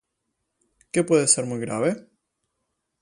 [0.91, 2.07] que puede ser muy grave